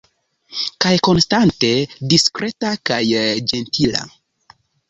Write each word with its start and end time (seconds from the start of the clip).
Kaj 0.85 0.93
konstante 1.07 1.69
diskreta 2.13 2.75
kaj 2.91 3.01
ĝentila. 3.53 4.07